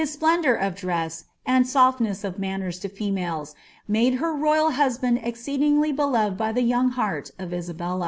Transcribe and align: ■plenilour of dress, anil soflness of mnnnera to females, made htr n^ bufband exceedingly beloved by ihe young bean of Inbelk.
■plenilour 0.01 0.59
of 0.59 0.73
dress, 0.73 1.25
anil 1.47 1.61
soflness 1.61 2.23
of 2.23 2.37
mnnnera 2.37 2.81
to 2.81 2.89
females, 2.89 3.53
made 3.87 4.17
htr 4.17 4.33
n^ 4.39 4.73
bufband 4.75 5.23
exceedingly 5.23 5.91
beloved 5.91 6.35
by 6.35 6.49
ihe 6.49 6.57
young 6.57 6.89
bean 6.89 7.21
of 7.37 7.51
Inbelk. 7.51 7.99